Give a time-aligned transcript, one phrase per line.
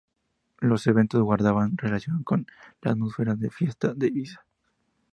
[0.57, 2.47] Los eventos guardaban relación con
[2.81, 4.43] la atmósfera de fiesta de Ibiza.